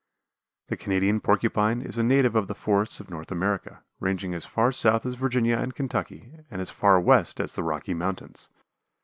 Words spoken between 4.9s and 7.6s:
as Virginia and Kentucky and as far west as